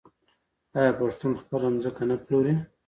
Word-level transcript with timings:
آیا 0.79 0.91
پښتون 0.99 1.31
خپله 1.41 1.67
ځمکه 1.83 2.03
نه 2.09 2.15
پلوري؟ 2.25 2.53